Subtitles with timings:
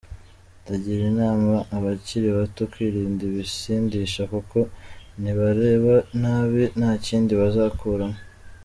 [0.63, 4.59] Ndagira inama abakiri bato kwirinda ibisindisha kuko
[5.21, 8.19] nibareba nabi nta kindi bazakuramo.